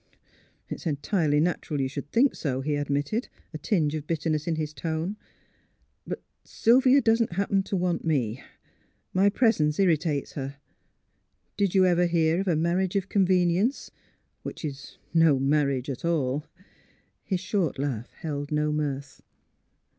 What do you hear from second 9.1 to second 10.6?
My presence irritates her.